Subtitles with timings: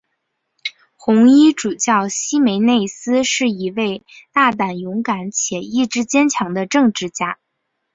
[0.95, 7.37] 红衣主教希梅内斯是一位大胆勇敢且意志坚强的政治家。